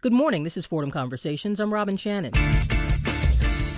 [0.00, 0.44] Good morning.
[0.44, 1.58] This is Fordham Conversations.
[1.58, 2.32] I'm Robin Shannon.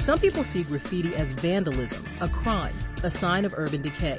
[0.00, 4.18] Some people see graffiti as vandalism, a crime, a sign of urban decay.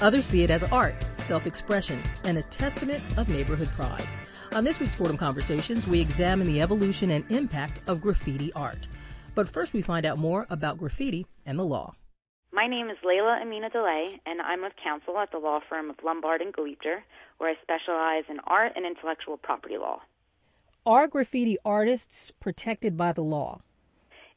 [0.00, 4.08] Others see it as art, self expression, and a testament of neighborhood pride.
[4.54, 8.88] On this week's Fordham Conversations, we examine the evolution and impact of graffiti art.
[9.34, 11.94] But first, we find out more about graffiti and the law.
[12.54, 16.40] My name is Leila Amineddoleh, and I'm of counsel at the law firm of Lombard
[16.40, 17.02] and Geliebter,
[17.36, 20.00] where I specialize in art and intellectual property law.
[20.86, 23.62] Are graffiti artists protected by the law?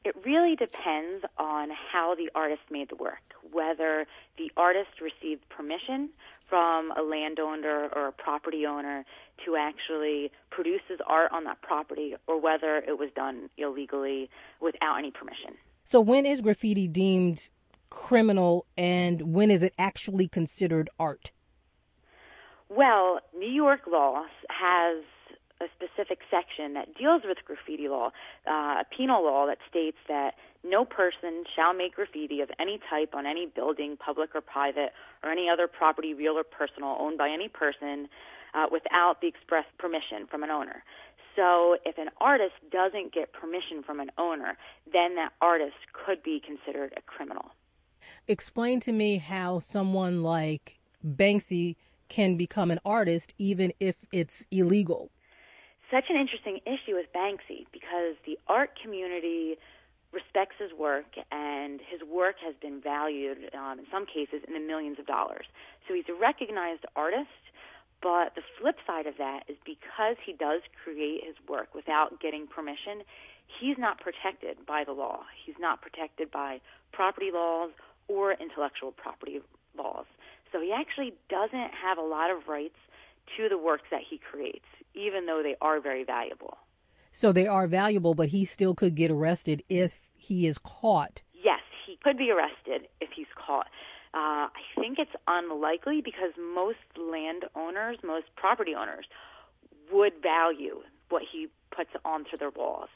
[0.05, 3.19] It really depends on how the artist made the work,
[3.51, 4.05] whether
[4.37, 6.09] the artist received permission
[6.49, 9.03] from a landowner or a property owner
[9.43, 14.29] to actually produce his art on that property, or whether it was done illegally
[14.61, 15.55] without any permission.
[15.83, 17.49] So, when is graffiti deemed
[17.89, 21.31] criminal and when is it actually considered art?
[22.69, 25.03] Well, New York law has
[25.61, 28.11] a specific section that deals with graffiti law,
[28.47, 33.13] uh, a penal law that states that no person shall make graffiti of any type
[33.15, 37.29] on any building, public or private, or any other property, real or personal, owned by
[37.29, 38.07] any person
[38.53, 40.83] uh, without the express permission from an owner.
[41.35, 44.57] So if an artist doesn't get permission from an owner,
[44.91, 47.51] then that artist could be considered a criminal.
[48.27, 51.75] Explain to me how someone like Banksy
[52.09, 55.11] can become an artist even if it's illegal
[55.91, 59.55] such an interesting issue with Banksy because the art community
[60.11, 64.59] respects his work and his work has been valued um, in some cases in the
[64.59, 65.45] millions of dollars.
[65.87, 67.31] So he's a recognized artist,
[68.01, 72.47] but the flip side of that is because he does create his work without getting
[72.47, 73.03] permission,
[73.59, 75.23] he's not protected by the law.
[75.45, 77.71] He's not protected by property laws
[78.07, 79.39] or intellectual property
[79.77, 80.05] laws.
[80.51, 82.79] So he actually doesn't have a lot of rights
[83.35, 84.65] to the works that he creates
[84.97, 86.57] even though they are very valuable.
[87.11, 91.21] So they are valuable, but he still could get arrested if he is caught.
[91.33, 93.67] Yes, he could be arrested if he's caught.
[94.13, 99.05] Uh, I think it's unlikely because most landowners, most property owners,
[99.91, 102.89] would value what he puts onto their walls.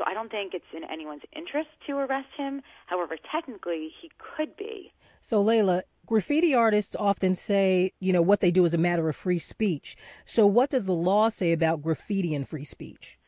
[0.00, 2.62] So I don't think it's in anyone's interest to arrest him.
[2.86, 4.92] However, technically, he could be.
[5.20, 9.16] So, Leila, graffiti artists often say, you know, what they do is a matter of
[9.16, 9.98] free speech.
[10.24, 13.18] So, what does the law say about graffiti and free speech?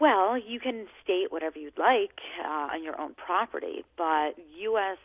[0.00, 4.98] Well, you can state whatever you'd like uh, on your own property, but U.S.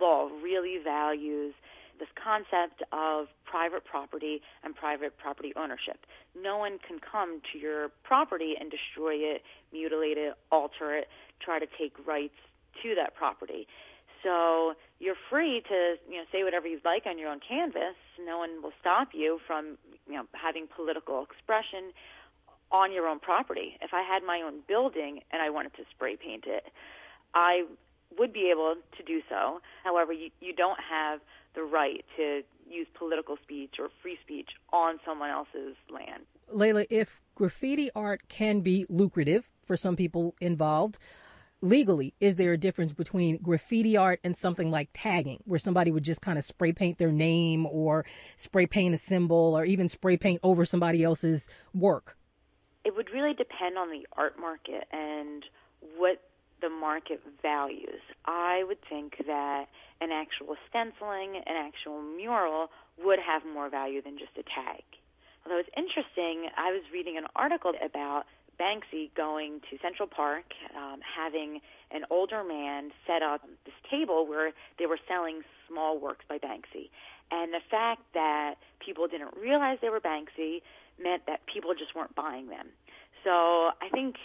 [0.00, 1.54] law really values
[1.98, 6.06] this concept of private property and private property ownership.
[6.34, 11.08] No one can come to your property and destroy it, mutilate it, alter it,
[11.40, 12.34] try to take rights
[12.82, 13.66] to that property.
[14.22, 17.94] So you're free to you know say whatever you'd like on your own canvas.
[18.18, 19.76] No one will stop you from
[20.08, 21.92] you know having political expression
[22.72, 23.76] on your own property.
[23.82, 26.64] If I had my own building and I wanted to spray paint it,
[27.34, 27.64] I
[28.18, 29.60] would be able to do so.
[29.82, 31.20] However, you, you don't have
[31.54, 36.24] the right to use political speech or free speech on someone else's land.
[36.50, 40.98] Leila, if graffiti art can be lucrative for some people involved,
[41.60, 46.04] legally, is there a difference between graffiti art and something like tagging, where somebody would
[46.04, 48.04] just kind of spray paint their name or
[48.36, 52.16] spray paint a symbol or even spray paint over somebody else's work?
[52.84, 55.44] It would really depend on the art market and
[55.96, 56.22] what
[56.60, 58.00] the market values.
[58.24, 59.66] I would think that
[60.00, 62.68] an actual stenciling, an actual mural
[63.02, 64.82] would have more value than just a tag.
[65.44, 68.24] Although it's interesting, I was reading an article about
[68.58, 70.44] Banksy going to Central Park,
[70.76, 71.60] um, having
[71.90, 76.88] an older man set up this table where they were selling small works by Banksy.
[77.30, 78.54] And the fact that
[78.84, 80.62] people didn't realize they were Banksy
[81.02, 82.68] meant that people just weren't buying them.
[83.24, 83.30] So
[83.80, 84.16] I think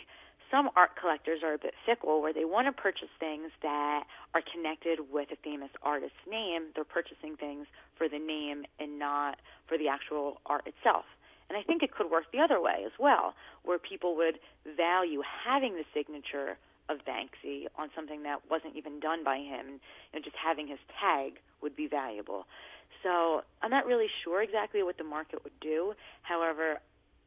[0.52, 4.42] some art collectors are a bit fickle where they want to purchase things that are
[4.54, 6.74] connected with a famous artist's name.
[6.74, 7.68] They're purchasing things
[7.98, 11.06] for the name and not for the actual art itself.
[11.50, 13.34] And I think it could work the other way as well,
[13.64, 14.40] where people would
[14.78, 16.58] value having the signature
[16.90, 19.80] of Banksy on something that wasn't even done by him,
[20.14, 22.46] and just having his tag would be valuable.
[23.04, 25.94] So I'm not really sure exactly what the market would do.
[26.24, 26.80] However,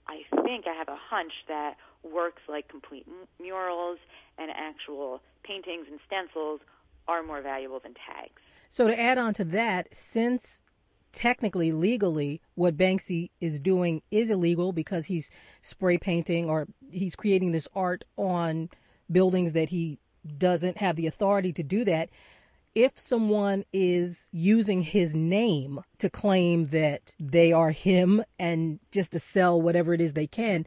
[0.07, 3.07] I think I have a hunch that works like complete
[3.41, 3.99] murals
[4.39, 6.61] and actual paintings and stencils
[7.09, 8.41] are more valuable than tags.
[8.69, 10.61] So to add on to that, since
[11.13, 17.53] technically legally what Banksy is doing is illegal because he's spray painting or he's creating
[17.53, 18.71] this art on
[19.11, 19.99] buildings that he
[20.39, 22.09] doesn't have the authority to do that
[22.75, 29.19] if someone is using his name to claim that they are him and just to
[29.19, 30.67] sell whatever it is they can,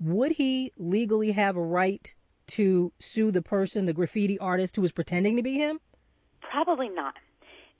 [0.00, 2.14] would he legally have a right
[2.46, 5.80] to sue the person, the graffiti artist who was pretending to be him?
[6.40, 7.14] Probably not.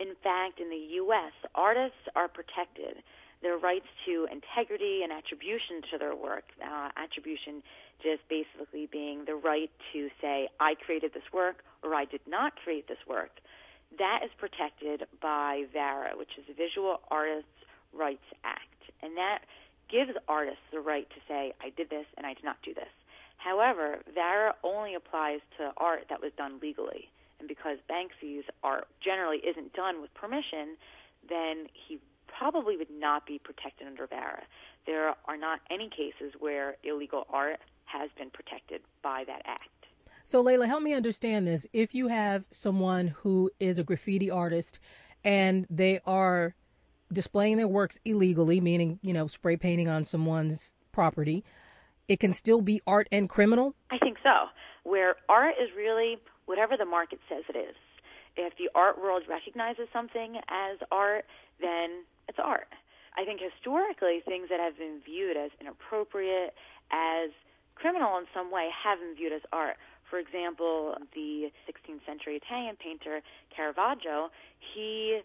[0.00, 3.02] In fact, in the U.S., artists are protected.
[3.44, 7.60] Their rights to integrity and attribution to their work, uh, attribution
[8.00, 12.56] just basically being the right to say, I created this work or I did not
[12.56, 13.30] create this work,
[13.98, 17.52] that is protected by VARA, which is the Visual Artists
[17.92, 18.80] Rights Act.
[19.02, 19.40] And that
[19.92, 22.88] gives artists the right to say, I did this and I did not do this.
[23.36, 27.10] However, VARA only applies to art that was done legally.
[27.38, 30.80] And because Banksy's art generally isn't done with permission,
[31.28, 34.42] then he probably would not be protected under VARA.
[34.86, 39.68] There are not any cases where illegal art has been protected by that act.
[40.26, 41.66] So, Leila, help me understand this.
[41.72, 44.78] If you have someone who is a graffiti artist
[45.22, 46.54] and they are
[47.12, 51.44] displaying their works illegally, meaning, you know, spray painting on someone's property,
[52.08, 53.74] it can still be art and criminal?
[53.90, 54.48] I think so.
[54.82, 57.76] Where art is really whatever the market says it is.
[58.36, 61.24] If the art world recognizes something as art,
[61.60, 62.68] then it's art.
[63.16, 66.54] I think historically, things that have been viewed as inappropriate,
[66.90, 67.30] as
[67.74, 69.76] criminal in some way, have been viewed as art.
[70.10, 73.20] For example, the 16th century Italian painter
[73.54, 75.20] Caravaggio, he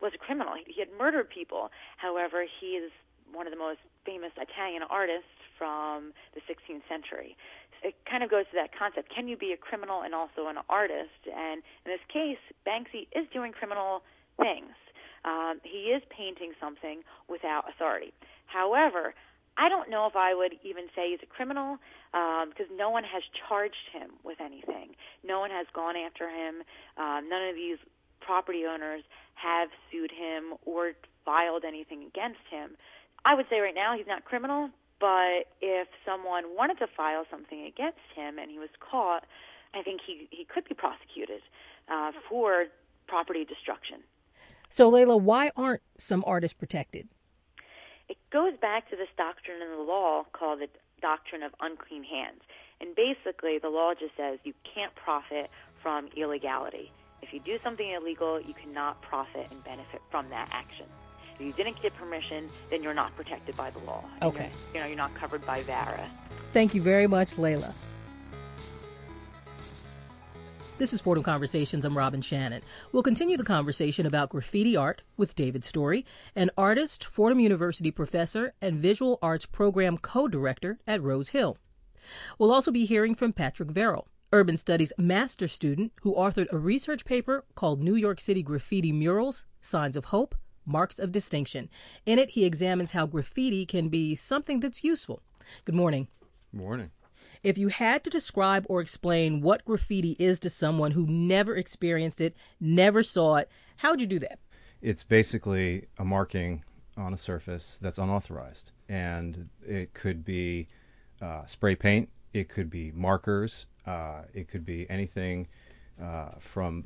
[0.00, 0.54] was a criminal.
[0.66, 1.70] He had murdered people.
[1.96, 2.92] However, he is
[3.32, 7.36] one of the most famous Italian artists from the 16th century.
[7.82, 10.56] It kind of goes to that concept can you be a criminal and also an
[10.68, 11.20] artist?
[11.24, 14.02] And in this case, Banksy is doing criminal
[14.36, 14.76] things.
[15.24, 18.12] Um, he is painting something without authority.
[18.46, 19.14] However,
[19.56, 21.78] I don't know if I would even say he's a criminal
[22.12, 24.96] because um, no one has charged him with anything.
[25.22, 26.62] No one has gone after him.
[26.96, 27.78] Um, none of these
[28.20, 29.02] property owners
[29.34, 30.92] have sued him or
[31.24, 32.76] filed anything against him.
[33.24, 37.64] I would say right now he's not criminal, but if someone wanted to file something
[37.66, 39.24] against him and he was caught,
[39.74, 41.42] I think he he could be prosecuted
[41.88, 42.66] uh, for
[43.06, 44.00] property destruction.
[44.70, 47.08] So, Leila, why aren't some artists protected?
[48.08, 50.68] It goes back to this doctrine in the law called the
[51.02, 52.40] doctrine of unclean hands.
[52.80, 55.50] And basically, the law just says you can't profit
[55.82, 56.92] from illegality.
[57.20, 60.86] If you do something illegal, you cannot profit and benefit from that action.
[61.34, 64.04] If you didn't get permission, then you're not protected by the law.
[64.22, 64.50] Okay.
[64.72, 66.06] You're, you know, you're not covered by VARA.
[66.52, 67.74] Thank you very much, Leila.
[70.80, 71.84] This is Fordham Conversations.
[71.84, 72.62] I'm Robin Shannon.
[72.90, 78.54] We'll continue the conversation about graffiti art with David Story, an artist, Fordham University professor,
[78.62, 81.58] and visual arts program co director at Rose Hill.
[82.38, 87.04] We'll also be hearing from Patrick Verrill, urban studies master student who authored a research
[87.04, 90.34] paper called New York City Graffiti Murals Signs of Hope,
[90.64, 91.68] Marks of Distinction.
[92.06, 95.20] In it, he examines how graffiti can be something that's useful.
[95.66, 96.08] Good morning.
[96.54, 96.90] Morning.
[97.42, 102.20] If you had to describe or explain what graffiti is to someone who never experienced
[102.20, 104.38] it, never saw it, how would you do that?
[104.82, 106.64] It's basically a marking
[106.96, 108.72] on a surface that's unauthorized.
[108.88, 110.68] And it could be
[111.22, 115.48] uh, spray paint, it could be markers, uh, it could be anything
[116.02, 116.84] uh, from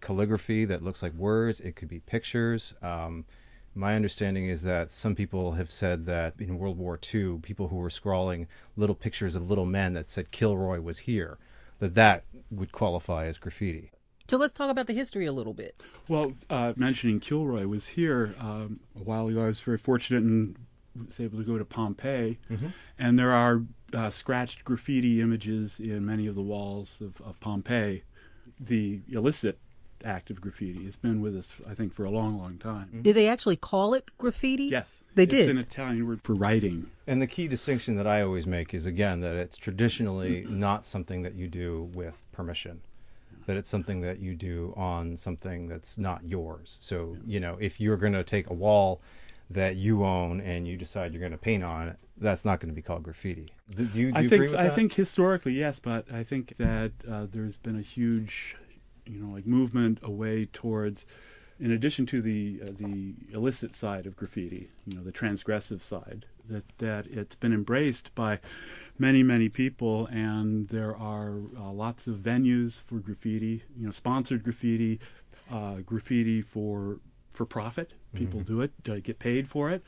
[0.00, 2.74] calligraphy that looks like words, it could be pictures.
[2.82, 3.26] Um,
[3.74, 7.76] my understanding is that some people have said that in World War II, people who
[7.76, 8.46] were scrawling
[8.76, 11.38] little pictures of little men that said Kilroy was here,
[11.78, 13.92] that that would qualify as graffiti.
[14.28, 15.82] So let's talk about the history a little bit.
[16.06, 19.42] Well, uh, mentioning Kilroy was here um, a while ago.
[19.42, 20.56] I was very fortunate and
[21.06, 22.68] was able to go to Pompeii, mm-hmm.
[22.98, 28.04] and there are uh, scratched graffiti images in many of the walls of, of Pompeii.
[28.58, 29.58] The illicit
[30.04, 30.86] act of graffiti.
[30.86, 33.00] It's been with us, I think, for a long, long time.
[33.02, 34.64] Did they actually call it graffiti?
[34.64, 35.40] Yes, they it's did.
[35.40, 36.90] It's an Italian word for writing.
[37.06, 41.22] And the key distinction that I always make is again that it's traditionally not something
[41.22, 42.80] that you do with permission.
[43.46, 46.78] That it's something that you do on something that's not yours.
[46.80, 49.00] So, you know, if you're going to take a wall
[49.48, 52.68] that you own and you decide you're going to paint on it, that's not going
[52.68, 53.48] to be called graffiti.
[53.74, 57.26] Do you, do you I think I think historically yes, but I think that uh,
[57.30, 58.56] there's been a huge
[59.10, 61.04] you know, like movement away towards,
[61.58, 66.26] in addition to the uh, the illicit side of graffiti, you know, the transgressive side,
[66.48, 68.38] that that it's been embraced by
[68.98, 74.44] many many people, and there are uh, lots of venues for graffiti, you know, sponsored
[74.44, 75.00] graffiti,
[75.50, 76.98] uh, graffiti for
[77.32, 77.92] for profit.
[78.14, 78.54] People mm-hmm.
[78.54, 79.82] do it to get paid for it,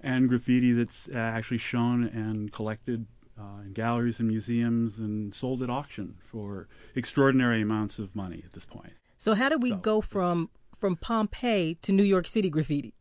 [0.00, 3.06] and graffiti that's uh, actually shown and collected
[3.42, 8.52] uh, in galleries and museums and sold at auction for extraordinary amounts of money at
[8.52, 8.92] this point.
[9.16, 12.94] So how did we so go from from Pompeii to New York City graffiti?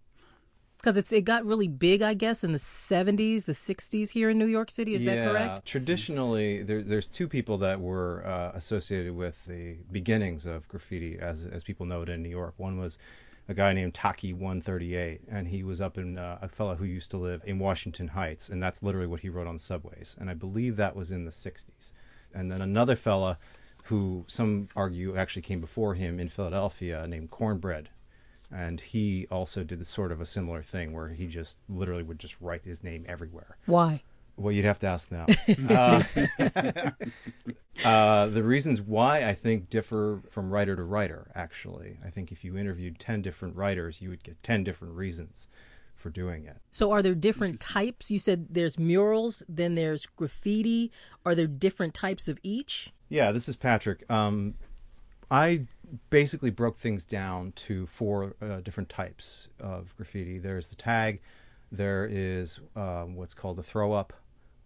[0.77, 4.39] Because it's it got really big, I guess, in the '70s, the '60s here in
[4.39, 4.95] New York City.
[4.95, 5.15] Is yeah.
[5.15, 5.65] that correct?
[5.65, 11.45] Traditionally, there, there's two people that were uh, associated with the beginnings of graffiti, as
[11.45, 12.55] as people know it in New York.
[12.57, 12.98] One was
[13.51, 17.12] a guy named Taki 138, and he was up in uh, a fellow who used
[17.12, 20.15] to live in Washington Heights, and that's literally what he wrote on subways.
[20.20, 21.91] And I believe that was in the 60s.
[22.34, 23.38] And then another fella
[23.86, 27.89] who some argue actually came before him in Philadelphia named Cornbread.
[28.50, 32.36] And he also did sort of a similar thing where he just literally would just
[32.39, 33.58] write his name everywhere.
[33.65, 34.03] Why?
[34.41, 35.27] Well, you'd have to ask them.
[35.69, 36.03] uh,
[37.86, 42.00] uh, the reasons why I think differ from writer to writer, actually.
[42.05, 45.48] I think if you interviewed 10 different writers, you would get 10 different reasons
[45.95, 46.57] for doing it.
[46.71, 48.10] So, are there different types?
[48.10, 50.91] You said there's murals, then there's graffiti.
[51.25, 52.91] Are there different types of each?
[53.10, 54.10] Yeah, this is Patrick.
[54.10, 54.55] Um,
[55.29, 55.65] I
[56.10, 60.39] basically broke things down to four uh, different types of graffiti.
[60.39, 61.21] There's the tag,
[61.71, 64.13] there is um, what's called the throw up,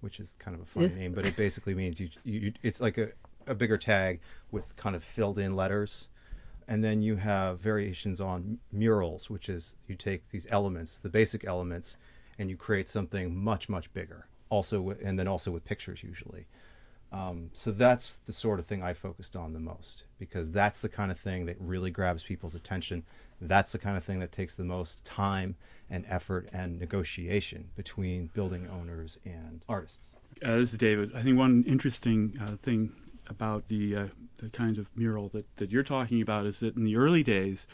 [0.05, 2.99] which is kind of a funny name, but it basically means you, you it's like
[2.99, 3.09] a,
[3.47, 4.21] a bigger tag
[4.51, 6.07] with kind of filled in letters.
[6.67, 11.43] And then you have variations on murals, which is you take these elements, the basic
[11.43, 11.97] elements,
[12.37, 14.27] and you create something much, much bigger.
[14.49, 16.45] Also, with, and then also with pictures usually.
[17.15, 20.89] Um, so that's the sort of thing I focused on the most because that's the
[20.89, 23.03] kind of thing that really grabs people's attention.
[23.39, 25.55] That's the kind of thing that takes the most time
[25.89, 30.15] and effort and negotiation between building owners and artists.
[30.43, 31.13] Uh, this is David.
[31.15, 32.91] I think one interesting uh, thing
[33.29, 34.07] about the uh,
[34.37, 37.65] the kind of mural that, that you're talking about is that in the early days,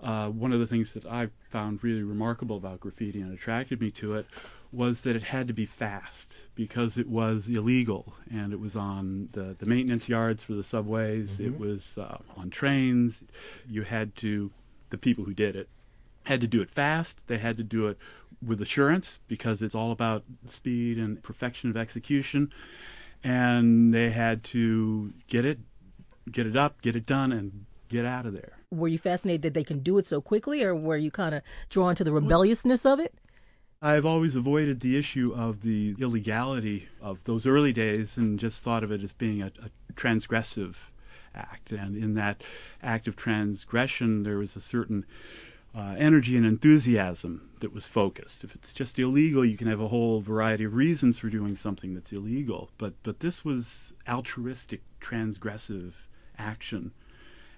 [0.00, 3.92] uh, one of the things that I found really remarkable about graffiti and attracted me
[3.92, 4.26] to it
[4.72, 9.28] was that it had to be fast because it was illegal and it was on
[9.32, 11.46] the, the maintenance yards for the subways, mm-hmm.
[11.46, 13.22] it was uh, on trains.
[13.68, 14.52] You had to,
[14.90, 15.68] the people who did it,
[16.26, 17.26] had to do it fast.
[17.26, 17.98] They had to do it
[18.44, 22.52] with assurance because it's all about speed and perfection of execution.
[23.24, 25.58] And they had to get it,
[26.30, 28.58] get it up, get it done, and get out of there.
[28.70, 31.42] Were you fascinated that they can do it so quickly, or were you kind of
[31.68, 33.12] drawn to the rebelliousness of it?
[33.82, 38.84] I've always avoided the issue of the illegality of those early days and just thought
[38.84, 40.90] of it as being a, a transgressive
[41.34, 41.72] act.
[41.72, 42.42] And in that
[42.82, 45.06] act of transgression, there was a certain
[45.74, 48.44] uh, energy and enthusiasm that was focused.
[48.44, 51.94] If it's just illegal, you can have a whole variety of reasons for doing something
[51.94, 52.68] that's illegal.
[52.76, 55.92] But but this was altruistic, transgressive
[56.36, 56.92] action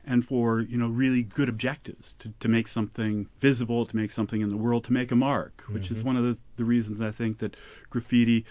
[0.05, 4.41] and for you know really good objectives to, to make something visible to make something
[4.41, 5.95] in the world to make a mark which mm-hmm.
[5.97, 7.57] is one of the, the reasons i think that
[7.91, 8.45] graffiti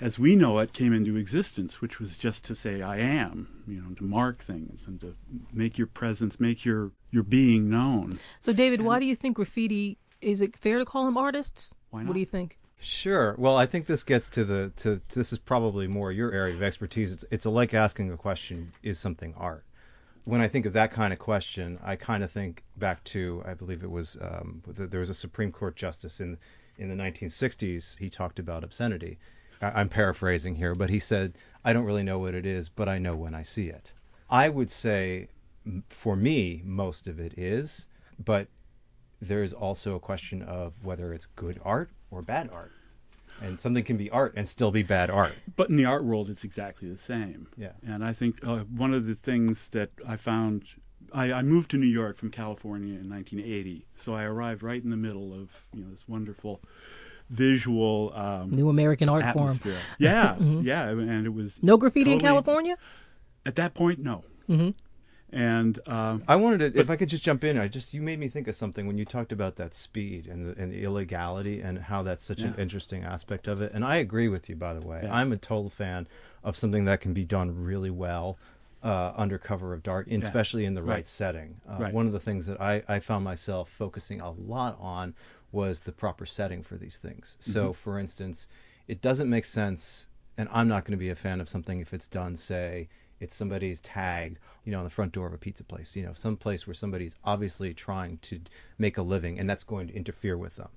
[0.00, 3.80] as we know it came into existence which was just to say i am you
[3.80, 5.14] know to mark things and to
[5.52, 9.36] make your presence make your your being known so david and, why do you think
[9.36, 12.08] graffiti is it fair to call them artists why not?
[12.08, 13.34] what do you think Sure.
[13.38, 16.62] Well, I think this gets to the to this is probably more your area of
[16.62, 17.12] expertise.
[17.12, 19.64] It's it's like asking a question: Is something art?
[20.24, 23.54] When I think of that kind of question, I kind of think back to I
[23.54, 26.38] believe it was um, there was a Supreme Court justice in
[26.76, 27.98] in the 1960s.
[27.98, 29.18] He talked about obscenity.
[29.60, 32.88] I, am paraphrasing here, but he said, "I don't really know what it is, but
[32.88, 33.92] I know when I see it."
[34.30, 35.28] I would say,
[35.88, 37.86] for me, most of it is,
[38.22, 38.48] but
[39.20, 42.72] there is also a question of whether it's good art or bad art
[43.42, 45.38] and something can be art and still be bad art.
[45.56, 47.48] But in the art world, it's exactly the same.
[47.56, 47.72] Yeah.
[47.86, 50.64] And I think uh, one of the things that I found,
[51.12, 54.90] I, I, moved to New York from California in 1980, so I arrived right in
[54.90, 56.60] the middle of you know this wonderful
[57.30, 59.74] visual um, new American art atmosphere.
[59.74, 59.84] form.
[59.98, 60.62] Yeah, mm-hmm.
[60.62, 62.76] yeah, and it was no graffiti totally, in California.
[63.46, 64.24] At that point, no.
[64.48, 64.70] Mm-hmm.
[65.34, 68.00] And uh, I wanted to, but, if I could just jump in, I just you
[68.00, 70.84] made me think of something when you talked about that speed and the, and the
[70.84, 72.48] illegality and how that's such yeah.
[72.48, 73.72] an interesting aspect of it.
[73.74, 75.00] And I agree with you, by the way.
[75.02, 75.14] Yeah.
[75.14, 76.06] I'm a total fan
[76.44, 78.38] of something that can be done really well
[78.84, 80.18] uh, under cover of dark, yeah.
[80.18, 81.60] especially in the right, right setting.
[81.68, 81.92] Uh, right.
[81.92, 85.14] One of the things that I, I found myself focusing a lot on
[85.50, 87.36] was the proper setting for these things.
[87.40, 87.52] Mm-hmm.
[87.52, 88.46] So, for instance,
[88.86, 91.92] it doesn't make sense, and I'm not going to be a fan of something if
[91.92, 92.88] it's done, say,
[93.20, 96.12] it's somebody's tag you know, on the front door of a pizza place, you know,
[96.14, 98.40] some place where somebody's obviously trying to
[98.78, 100.68] make a living and that's going to interfere with them.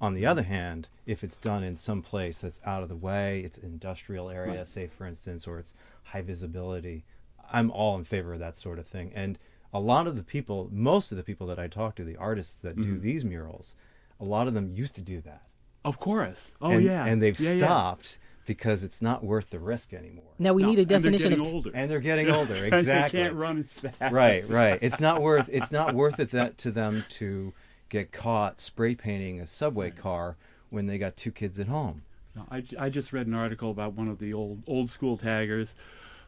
[0.00, 3.40] On the other hand, if it's done in some place that's out of the way,
[3.40, 4.66] it's industrial area, right.
[4.66, 7.04] say for instance, or it's high visibility,
[7.52, 9.12] I'm all in favor of that sort of thing.
[9.14, 9.38] And
[9.72, 12.54] a lot of the people, most of the people that I talk to, the artists
[12.56, 12.94] that mm-hmm.
[12.94, 13.74] do these murals,
[14.18, 15.42] a lot of them used to do that.
[15.84, 16.52] Of course.
[16.60, 17.06] Oh and, yeah.
[17.06, 18.18] And they've yeah, stopped.
[18.20, 20.32] Yeah because it's not worth the risk anymore.
[20.38, 21.70] Now we no, need a definition and of older.
[21.74, 22.54] and they're getting older.
[22.54, 23.18] Exactly.
[23.20, 24.12] they can't run as fast.
[24.12, 24.78] Right, right.
[24.82, 27.52] It's not worth it's not worth it that to them to
[27.88, 30.36] get caught spray painting a subway car
[30.70, 32.02] when they got two kids at home.
[32.36, 35.74] No, I, I just read an article about one of the old old school taggers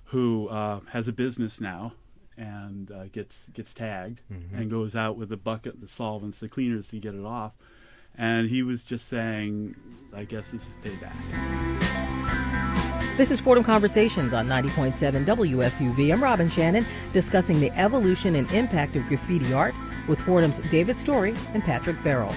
[0.06, 1.92] who uh, has a business now
[2.36, 4.56] and uh, gets gets tagged Mm-hmm.
[4.56, 7.52] and goes out with a bucket, the solvents, the cleaners to get it off.
[8.16, 9.74] And he was just saying,
[10.14, 11.16] I guess this is payback.
[13.16, 16.12] This is Fordham Conversations on 90.7 WFUV.
[16.12, 19.74] I'm Robin Shannon discussing the evolution and impact of graffiti art
[20.08, 22.34] with Fordham's David Story and Patrick Farrell.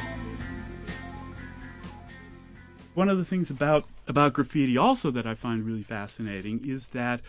[2.94, 7.22] One of the things about about graffiti also that I find really fascinating is that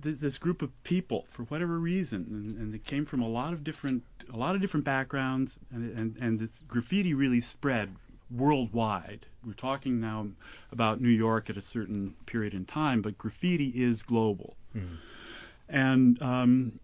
[0.00, 3.52] th- this group of people, for whatever reason, and, and it came from a lot
[3.52, 7.96] of different a lot of different backgrounds, and and and this graffiti really spread
[8.30, 9.26] worldwide.
[9.44, 10.28] We're talking now
[10.70, 14.56] about New York at a certain period in time, but graffiti is global.
[15.68, 16.80] And um,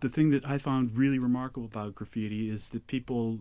[0.00, 3.40] the thing that I found really remarkable about graffiti is that people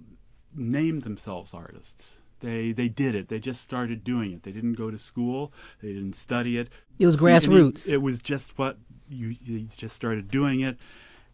[0.56, 2.20] named themselves artists.
[2.40, 3.28] They they did it.
[3.28, 4.44] They just started doing it.
[4.44, 5.52] They didn't go to school.
[5.82, 6.70] They didn't study it.
[6.98, 7.92] It was See, I mean, grassroots.
[7.92, 8.78] It was just what
[9.10, 10.78] you, you just started doing it,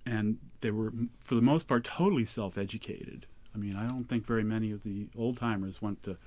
[0.06, 3.26] and they were for the most part totally self-educated.
[3.54, 6.18] I mean, I don't think very many of the old timers went to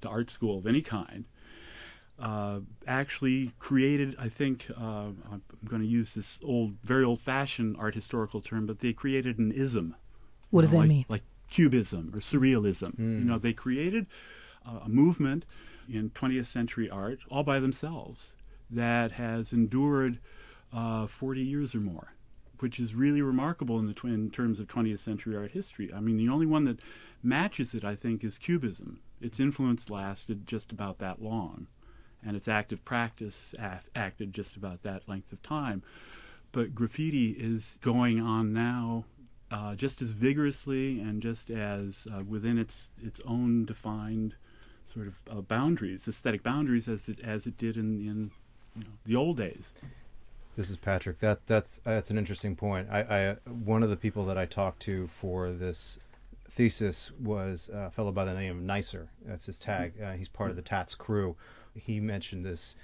[0.00, 1.24] to art school of any kind.
[2.18, 7.94] Uh, actually created, I think, uh, I'm going to use this old, very old-fashioned art
[7.94, 9.96] historical term, but they created an ism.
[10.50, 11.04] What does know, that like, mean?
[11.08, 12.98] Like cubism or surrealism.
[12.98, 14.06] You know, they created
[14.66, 15.44] uh, a movement
[15.88, 18.32] in 20th century art all by themselves
[18.70, 20.18] that has endured
[20.72, 22.14] uh, 40 years or more,
[22.58, 25.92] which is really remarkable in the tw- in terms of 20th century art history.
[25.92, 26.80] I mean, the only one that
[27.22, 29.00] matches it, I think, is cubism.
[29.20, 31.66] Its influence lasted just about that long,
[32.24, 35.82] and its active practice af- acted just about that length of time.
[36.52, 39.04] But graffiti is going on now
[39.50, 44.34] uh, just as vigorously and just as uh, within its its own defined
[44.84, 48.30] sort of uh, boundaries, aesthetic boundaries, as it as it did in in
[48.76, 49.72] you know, the old days.
[50.60, 51.20] This is Patrick.
[51.20, 52.88] That that's uh, that's an interesting point.
[52.90, 55.98] I, I one of the people that I talked to for this
[56.50, 59.08] thesis was a fellow by the name of Nicer.
[59.24, 59.94] That's his tag.
[59.94, 60.04] Mm-hmm.
[60.04, 61.34] Uh, he's part of the TATS CRU.
[61.74, 62.76] He mentioned this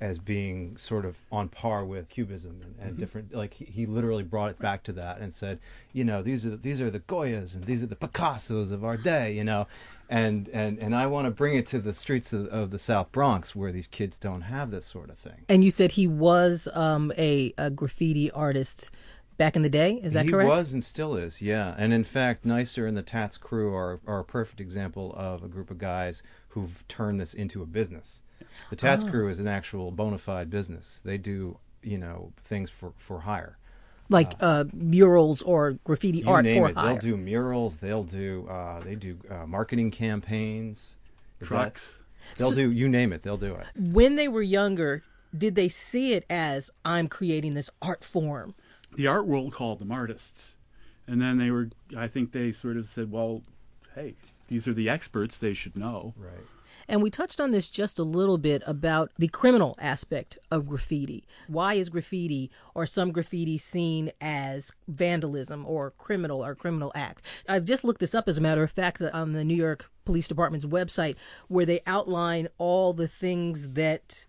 [0.00, 3.00] as being sort of on par with cubism and, and mm-hmm.
[3.00, 3.34] different.
[3.34, 5.58] Like he, he literally brought it back to that and said,
[5.92, 8.96] you know, these are these are the Goyas and these are the Picassos of our
[8.96, 9.32] day.
[9.32, 9.66] You know,
[10.12, 13.10] and and and I want to bring it to the streets of, of the South
[13.12, 15.44] Bronx where these kids don't have this sort of thing.
[15.48, 18.90] And you said he was um, a, a graffiti artist
[19.38, 19.94] back in the day.
[20.02, 20.46] Is that he correct?
[20.50, 21.74] He was and still is, yeah.
[21.78, 25.48] And in fact, Nicer and the TATS CRU are, are a perfect example of a
[25.48, 28.20] group of guys who've turned this into a business.
[28.68, 29.08] The Tats Oh.
[29.10, 31.00] crew is an actual bona fide business.
[31.02, 33.56] They do, you know, things for, for hire.
[34.12, 36.76] Like uh, murals or graffiti You art name for it.
[36.76, 36.92] hire.
[36.94, 37.76] They'll do murals.
[37.78, 40.96] They'll do uh, they do uh, marketing campaigns.
[41.40, 41.98] Is that- Trucks.
[42.36, 43.22] they'll do you name it.
[43.22, 43.66] They'll do it.
[43.76, 45.02] when they were younger,
[45.36, 48.54] did they see it as I'm creating this art form?
[48.94, 50.56] the art world called them artists.
[51.06, 53.40] And then they were, I think they sort of said, well,
[53.94, 54.14] hey,
[54.48, 56.12] these are the experts, they should know.
[56.16, 56.44] Right.
[56.88, 61.24] And we touched on this just a little bit about the criminal aspect of graffiti.
[61.48, 67.24] Why is graffiti or some graffiti seen as vandalism or criminal or criminal act?
[67.48, 70.28] I've just looked this up as a matter of fact on the New York Police
[70.28, 71.16] Department's website
[71.48, 74.26] where they outline all the things that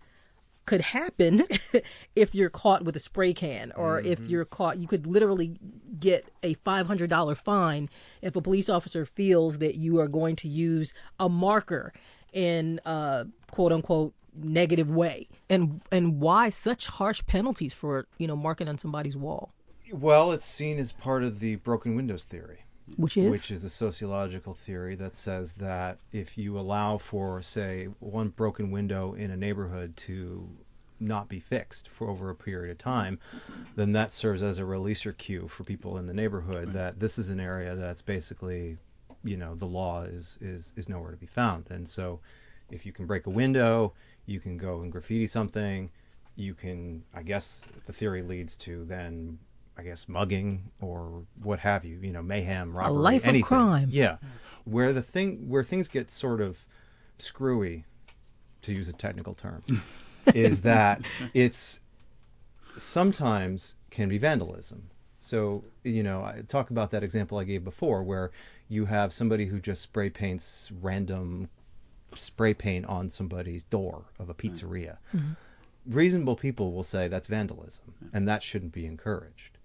[0.66, 1.44] could happen
[2.16, 4.30] if you're caught with a spray can or if mm-hmm.
[4.30, 5.58] you're caught you could literally
[5.98, 7.88] get a $500 fine
[8.22, 11.92] if a police officer feels that you are going to use a marker
[12.34, 15.28] in a quote unquote negative way.
[15.48, 19.52] And and why such harsh penalties for you know marking on somebody's wall?
[19.90, 22.64] Well, it's seen as part of the broken windows theory.
[22.96, 23.30] which is?
[23.30, 28.70] Which is a sociological theory that says that if you allow for, say, one broken
[28.70, 30.48] window in a neighborhood to
[30.98, 33.18] not be fixed for over a period of time,
[33.76, 37.28] then that serves as a releaser cue for people in the neighborhood that this is
[37.28, 38.78] an area that's basically,
[39.24, 41.66] you know, the law is is is nowhere to be found.
[41.70, 42.20] And so,
[42.70, 43.92] if you can break a window,
[44.26, 45.90] you can go and graffiti something.
[46.36, 49.38] You can, I guess, the theory leads to then
[49.76, 53.88] I guess mugging or what have you, you know, mayhem, robbery, a life of crime.
[53.90, 54.18] Yeah,
[54.64, 56.64] where the thing where things get sort of
[57.18, 57.84] screwy,
[58.62, 59.62] to use a technical term,
[60.34, 61.80] is that it's
[62.76, 64.90] sometimes can be vandalism.
[65.18, 68.30] So you know, I talk about that example I gave before, where
[68.74, 71.48] you have somebody who just spray paints random
[72.14, 74.98] spray paint on somebody's door of a pizzeria.
[75.14, 75.32] Mm-hmm.
[75.86, 79.58] Reasonable people will say that's vandalism, and that shouldn't be encouraged.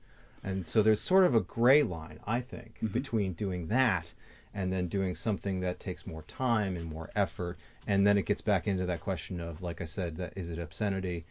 [0.44, 2.88] And so there's sort of a gray line, I think, mm-hmm.
[2.88, 4.14] between doing that
[4.54, 8.42] and then doing something that takes more time and more effort and then it gets
[8.42, 11.26] back into that question of like i said that is it obscenity?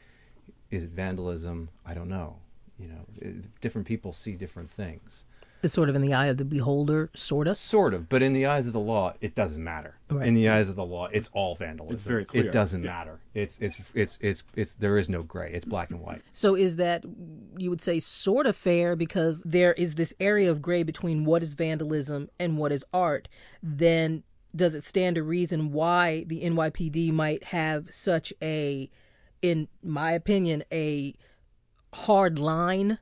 [0.70, 1.70] Is it vandalism?
[1.84, 2.36] I don't know.
[2.78, 5.24] You know different people see different things
[5.62, 7.56] It's sort of in the eye of the beholder, sort of.
[7.56, 10.26] sort of but in the eyes of the law it doesn't matter Right.
[10.28, 12.46] in the eyes of the law it's all vandalism It's very clear.
[12.46, 12.90] it doesn't Yeah.
[12.90, 16.54] matter it's it's it's it's it's there is no gray it's black and white So
[16.54, 17.04] is that
[17.56, 21.42] you would say sort of fair because there is this area of gray between what
[21.42, 23.28] is vandalism and what is art?
[23.62, 24.22] Then
[24.56, 28.88] does it stand to reason why the NYPD might have such a,
[29.42, 31.14] in my opinion, a
[31.92, 32.98] hard line?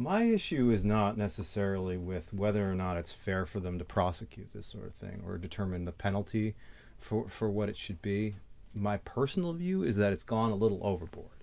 [0.00, 4.52] My issue is not necessarily with whether or not it's fair for them to prosecute
[4.54, 6.54] this sort of thing or determine the penalty
[7.00, 8.36] for, for what it should be.
[8.72, 11.42] My personal view is that it's gone a little overboard.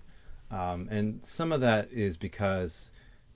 [0.50, 2.88] Um, and some of that is because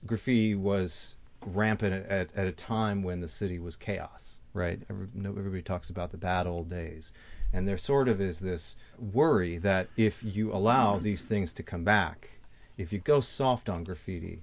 [0.07, 4.81] graffiti was rampant at, at, at a time when the city was chaos, right?
[4.89, 7.11] Every, everybody talks about the bad old days.
[7.53, 11.83] And there sort of is this worry that if you allow these things to come
[11.83, 12.39] back,
[12.75, 14.41] if you go soft on graffiti,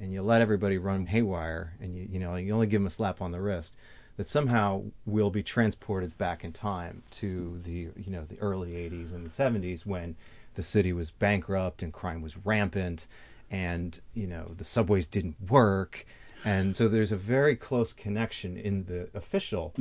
[0.00, 2.90] and you let everybody run haywire and you you know you only give them a
[2.90, 3.76] slap on the wrist
[4.16, 9.12] that somehow we'll be transported back in time to the you know the early 80s
[9.14, 10.16] and the 70s when
[10.54, 13.06] the city was bankrupt and crime was rampant
[13.50, 16.06] and you know the subways didn't work.
[16.44, 19.74] And so there's a very close connection in the official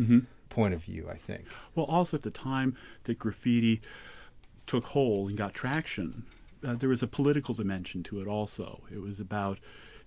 [0.49, 1.45] point of view i think.
[1.75, 3.81] Well, also at the time that graffiti
[4.67, 6.25] took hold and got traction,
[6.65, 8.83] uh, there was a political dimension to it also.
[8.91, 9.59] It was about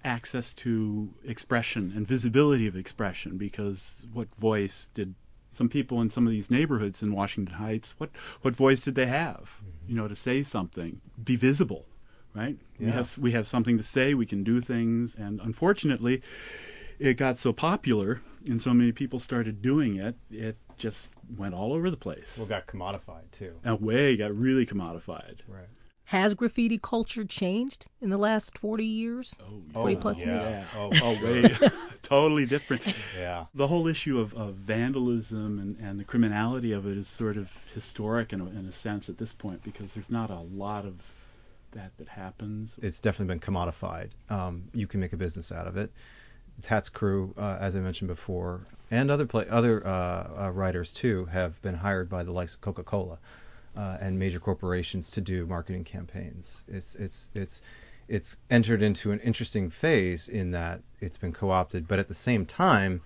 [0.05, 5.15] access to expression and visibility of expression because what voice did
[5.53, 8.11] some people in some of these neighborhoods in Washington Heights, what,
[8.41, 9.91] what voice did they have, mm-hmm.
[9.91, 11.87] you know, to say something, be visible,
[12.35, 12.57] right?
[12.79, 16.23] We have we have something to say, we can do things, and unfortunately,
[16.99, 21.73] it got so popular and so many people started doing it, it just went all
[21.73, 22.35] over the place.
[22.37, 25.41] well got commodified too And way got really commodified.
[25.47, 25.69] right
[26.13, 29.35] Has graffiti culture changed in the last 40 years?
[29.41, 30.27] Oh, 20 plus yeah.
[30.27, 30.51] years?
[30.51, 30.65] yeah.
[30.77, 31.57] oh, Oh, way
[32.03, 32.83] totally different.
[33.17, 37.39] yeah The whole issue of, of vandalism and, and the criminality of it is sort
[37.39, 40.85] of historic in a, in a sense at this point because there's not a lot
[40.85, 40.97] of
[41.71, 42.79] that that happens.
[42.83, 44.11] it's definitely been commodified.
[44.29, 45.93] Um, you can make a business out of it.
[46.61, 51.25] TATS CRU, uh, as I mentioned before, and other play, other uh, uh, writers too,
[51.33, 53.19] have been hired by the likes of Coca Cola
[53.77, 56.65] uh, and major corporations to do marketing campaigns.
[56.69, 57.63] It's it's it's
[58.09, 62.45] it's entered into an interesting phase in that it's been co-opted, but at the same
[62.45, 63.01] time,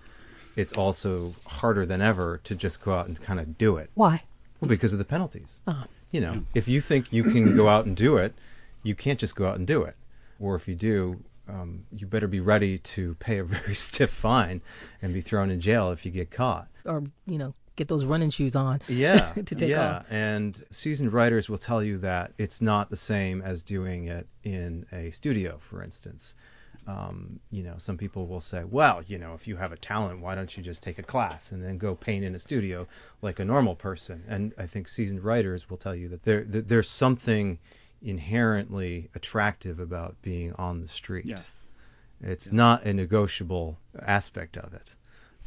[0.55, 3.89] it's also harder than ever to just go out and kind of do it.
[3.93, 4.23] Why?
[4.59, 5.61] Well, because of the penalties.
[5.67, 8.33] Uh, You know, if you think you can go out and do it,
[8.81, 9.95] you can't just go out and do it.
[10.39, 14.61] Or if you do, um, you better be ready to pay a very stiff fine
[15.01, 16.67] and be thrown in jail if you get caught.
[16.85, 18.81] or, you know, get those running shoes on.
[18.89, 19.97] Yeah, to take yeah.
[19.97, 20.05] off.
[20.09, 24.85] And seasoned writers will tell you that it's not the same as doing it in
[24.91, 26.35] a studio, for instance.
[26.87, 30.21] Um, you know, some people will say, "Well, you know, if you have a talent,
[30.21, 32.87] why don't you just take a class and then go paint in a studio
[33.21, 36.69] like a normal person?" And I think seasoned writers will tell you that there that
[36.69, 37.59] there's something
[38.01, 41.25] inherently attractive about being on the street.
[41.25, 41.71] Yes.
[42.21, 44.93] It's not a negotiable aspect of it.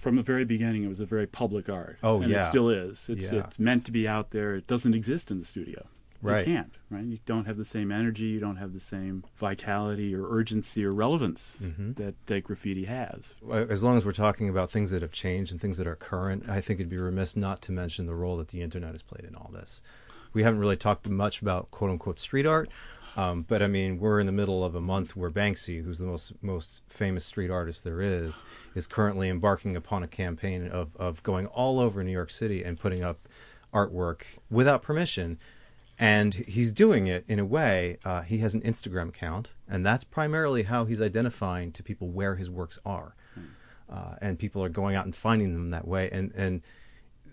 [0.00, 1.98] From the very beginning, it was a very public art.
[2.02, 2.40] Oh, and yeah.
[2.46, 3.08] it still is.
[3.08, 3.40] It's Yeah.
[3.40, 4.54] it's meant to be out there.
[4.54, 5.86] It doesn't exist in the studio.
[6.22, 6.46] Right.
[6.46, 7.04] You can't, right?
[7.04, 8.24] You don't have the same energy.
[8.24, 11.92] You don't have the same vitality or urgency or relevance Mm-hmm.
[11.94, 13.34] that, that graffiti has.
[13.50, 16.48] as long as we're talking about things that have changed and things that are current,
[16.48, 19.24] I think it'd be remiss not to mention the role that the internet has played
[19.24, 19.82] in all this.
[20.32, 22.68] We haven't really talked much about quote unquote street art,
[23.16, 26.07] um, but I mean we're in the middle of a month where Banksy, who's the
[26.07, 28.42] most most famous street artist there is,
[28.75, 32.79] is currently embarking upon a campaign of of going all over New York City and
[32.79, 33.29] putting up
[33.73, 35.38] artwork without permission.
[35.99, 37.99] And he's doing it in a way.
[38.07, 42.37] Uh, he has an Instagram account, and that's primarily how he's identifying to people where
[42.37, 43.14] his works are
[43.90, 46.09] uh, and people are going out and finding them that way.
[46.11, 46.62] And and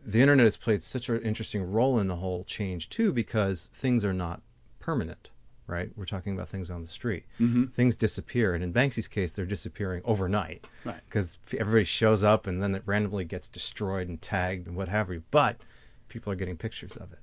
[0.06, 4.04] the internet has played such an interesting role in the whole change too, because things
[4.04, 4.42] are not
[4.80, 5.30] permanent.
[5.68, 7.26] Right, we're talking about things on the street.
[7.74, 11.02] Things disappear, and in Banksy's case, they're disappearing overnight Right.
[11.06, 15.10] because everybody shows up and then it randomly gets destroyed and tagged and what have
[15.12, 15.24] you.
[15.30, 15.60] But
[16.08, 17.20] people are getting pictures of it,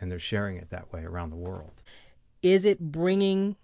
[0.00, 1.82] and they're sharing it that way around the world.
[2.42, 3.56] Is it bringing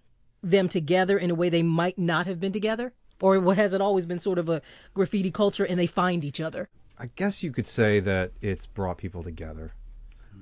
[0.42, 2.92] them together in a way they might not have been together?
[3.22, 4.60] Or has it always been sort of a
[4.92, 6.68] graffiti culture and they find each other?
[6.98, 9.72] I guess you could say that it's brought people together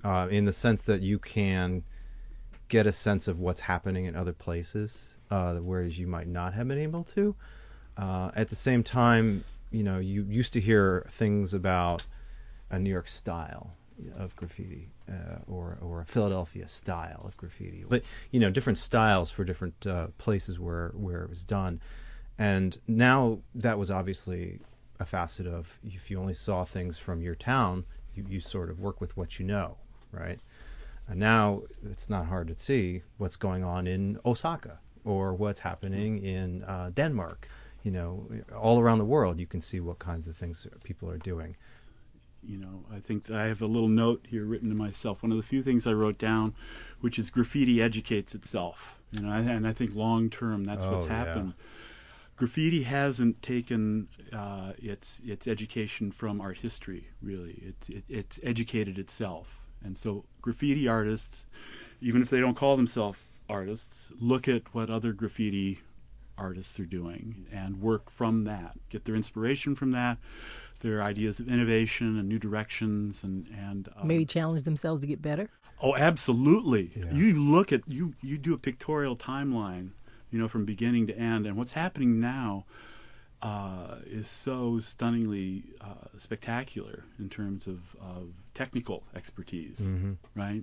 [0.03, 1.85] uh, in the sense that you can
[2.73, 6.67] get a sense of what's happening in other places, uh, whereas you might not have
[6.67, 7.37] been able to.
[7.99, 12.07] Uh, at the same time, you know, you used to hear things about
[12.71, 13.75] a New York style
[14.17, 19.31] of graffiti uh, or or a Philadelphia style of graffiti, but you know, different styles
[19.31, 21.79] for different uh, places where where it was done.
[22.39, 24.61] And now that was obviously
[24.99, 28.81] a facet of if you only saw things from your town, you, you sort of
[28.81, 29.77] work with what you know,
[30.11, 30.41] right?
[31.09, 36.23] And now it's not hard to see what's going on in Osaka or what's happening
[36.23, 37.49] in uh, Denmark.
[37.83, 41.19] You know, all around the world, you can see what kinds of things people are
[41.19, 41.57] doing.
[42.45, 45.23] You know, I think I have a little note here written to myself.
[45.23, 46.55] One of the few things I wrote down,
[47.01, 49.01] which is graffiti educates itself.
[49.13, 51.25] You know, and I think long term, that's Oh, what's yeah.
[51.25, 51.55] happened.
[52.37, 57.09] Graffiti hasn't taken uh, its its education from art history.
[57.21, 61.47] Really, it's it, it's educated itself, and so graffiti artists,
[62.01, 63.19] even if they don't call themselves
[63.49, 65.81] artists, look at what other graffiti
[66.39, 68.79] artists are doing and work from that.
[68.89, 70.19] Get their inspiration from that,
[70.81, 75.23] their ideas of innovation and new directions, and and um, Maybe challenge themselves to get
[75.23, 75.51] better.
[75.81, 76.93] Oh, absolutely.
[76.95, 77.13] Yeah.
[77.13, 79.91] You look at you you do a pictorial timeline,
[80.31, 82.65] you know, from beginning to end, and what's happening now
[83.43, 90.13] uh, is so stunningly uh, spectacular in terms of, of technical expertise, Mm-hmm.
[90.35, 90.63] right?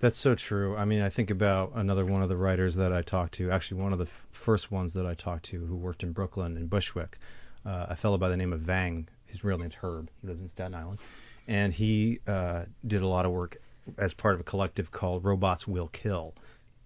[0.00, 0.76] That's so true.
[0.76, 3.80] I mean, I think about another one of the writers that I talked to, actually,
[3.80, 6.66] one of the f- first ones that I talked to who worked in Brooklyn in
[6.66, 7.18] Bushwick,
[7.64, 9.08] uh, a fellow by the name of Vang.
[9.26, 10.10] His real name's Herb.
[10.20, 10.98] He lives in Staten Island.
[11.46, 13.58] And he uh, did a lot of work
[13.96, 16.34] as part of a collective called Robots Will Kill.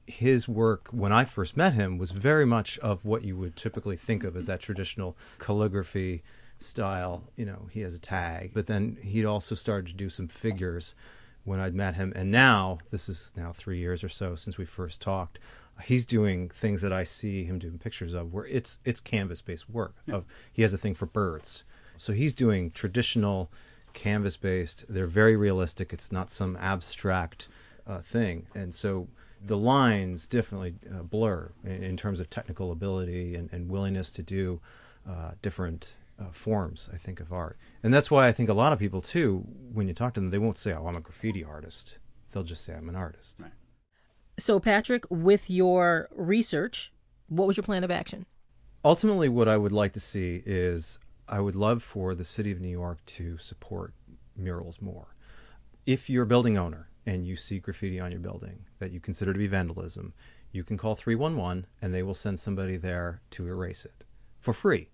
[0.07, 3.96] His work, when I first met him, was very much of what you would typically
[3.96, 6.22] think of as that traditional calligraphy
[6.59, 7.25] style.
[7.37, 10.95] You know, he has a tag, but then he'd also started to do some figures
[11.45, 12.12] when I'd met him.
[12.16, 15.38] And now, this is now three years or so since we first talked.
[15.85, 19.69] He's doing things that I see him doing pictures of, where it's it's canvas based
[19.69, 19.95] work.
[20.11, 21.64] Of he has a thing for birds,
[21.99, 23.51] so he's doing traditional
[23.92, 24.87] canvas based.
[24.88, 25.92] They're very realistic.
[25.92, 27.49] It's not some abstract
[27.87, 29.09] uh, thing, and so
[29.45, 34.23] the lines definitely uh, blur in, in terms of technical ability and, and willingness to
[34.23, 34.61] do
[35.09, 36.88] uh, different uh, forms.
[36.92, 39.88] I think of art, and that's why I think a lot of people too, when
[39.88, 41.98] you talk to them, they won't say, "Oh, I'm a graffiti artist."
[42.31, 43.52] They'll just say, "I'm an artist." Right.
[44.38, 46.92] So, Patrick, with your research,
[47.29, 48.26] what was your plan of action?
[48.87, 52.61] ultimately what i would like to see is i would love for the city of
[52.61, 53.92] new york to support
[54.37, 55.16] murals more
[55.87, 59.33] if you're a building owner and you see graffiti on your building that you consider
[59.33, 60.14] to be vandalism
[60.52, 64.05] you can call 311 and they will send somebody there to erase it
[64.38, 64.88] for free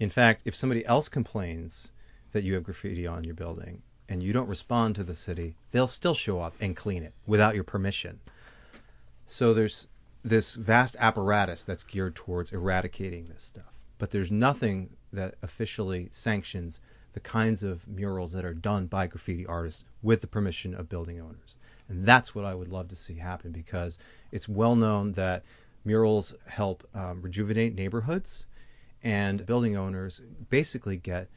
[0.00, 1.92] in fact if somebody else complains
[2.32, 5.86] that you have graffiti on your building and you don't respond to the city they'll
[5.86, 8.18] still show up and clean it without your permission
[9.26, 9.86] so there's
[10.22, 13.72] this vast apparatus that's geared towards eradicating this stuff.
[13.98, 16.80] But there's nothing that officially sanctions
[17.12, 21.20] the kinds of murals that are done by graffiti artists with the permission of building
[21.20, 21.56] owners.
[21.88, 23.98] And that's what I would love to see happen because
[24.30, 25.42] it's well known that
[25.84, 28.46] murals help um, rejuvenate neighborhoods
[29.02, 31.28] and building owners basically get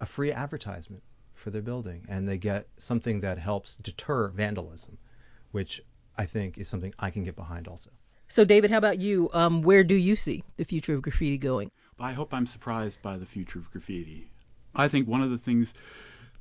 [0.00, 1.02] a free advertisement
[1.34, 4.98] for their building and they get something that helps deter vandalism,
[5.52, 5.82] which
[6.16, 7.90] I think is something I can get behind also.
[8.26, 9.30] So, David, how about you?
[9.32, 11.70] Um, where do you see the future of graffiti going?
[11.98, 14.30] I hope I'm surprised by the future of graffiti.
[14.74, 15.74] I think one of the things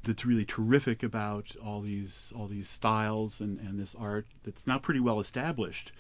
[0.03, 4.77] that's really terrific about all these all these styles and, and this art that's now
[4.77, 5.91] pretty well established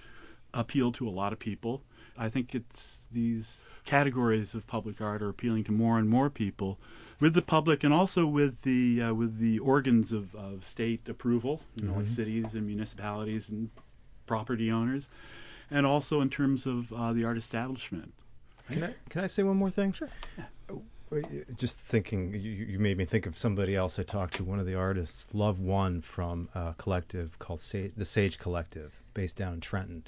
[0.53, 1.83] appeal to a lot of people.
[2.17, 6.79] I think it's these categories of public art are appealing to more and more people
[7.19, 11.61] with the public and also with the uh, with the organs of, of state approval,
[11.75, 13.69] you know, like cities and municipalities and
[14.25, 15.09] property owners,
[15.69, 18.13] and also in terms of uh, the art establishment.
[18.71, 19.91] Can I, can I say one more thing?
[19.91, 20.09] Sure.
[21.57, 24.65] Just thinking, you, you made me think of somebody else I talked to, one of
[24.65, 29.61] the artists, Love One, from a collective called Sa- the Sage Collective, based down in
[29.61, 30.05] Trenton.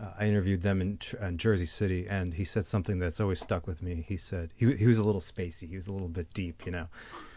[0.00, 3.66] Uh, I interviewed them in, in Jersey City, and he said something that's always stuck
[3.66, 4.04] with me.
[4.06, 6.70] He said, he, he was a little spacey, he was a little bit deep, you
[6.72, 6.86] know.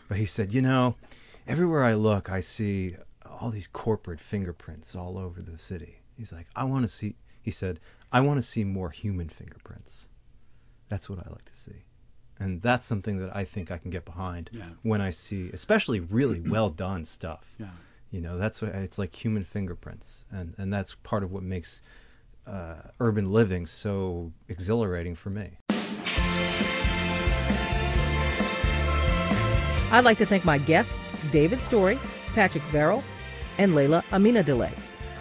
[0.08, 0.96] But he said, you know,
[1.48, 2.96] everywhere I look, I see
[3.26, 5.98] all these corporate fingerprints all over the city.
[6.18, 7.80] He's like, I want to see, he said,
[8.12, 10.10] I want to see more human fingerprints.
[10.90, 11.86] That's what I like to see.
[12.40, 14.66] And that's something that I think I can get behind Yeah.
[14.84, 17.56] when I see, especially really well done stuff.
[17.58, 17.70] Yeah.
[18.12, 21.82] You know, that's what it's like human fingerprints, and and that's part of what makes
[22.48, 25.58] uh, urban living so exhilarating for me.
[29.92, 30.98] I'd like to thank my guests,
[31.32, 32.00] David Story,
[32.34, 33.04] Patrick Verrill,
[33.58, 34.74] and Layla Amina Delay.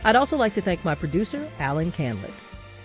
[0.05, 2.31] I'd also like to thank my producer, Alan Canlett.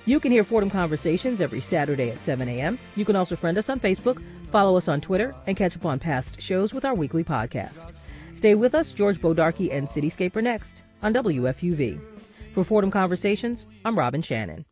[0.07, 2.77] You can hear Fordham Conversations every Saturday at 7 a.m.
[2.95, 4.21] You can also friend us on Facebook,
[4.51, 7.93] follow us on Twitter, and catch up on past shows with our weekly podcast.
[8.35, 8.91] Stay with us.
[8.91, 12.14] George Bodarky and Cityscape are next on WFUV.
[12.55, 14.63] For Fordham Conversations, I'm Robin Shannon.